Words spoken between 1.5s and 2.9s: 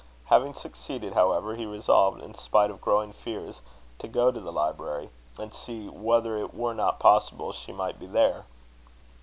he resolved, in spite of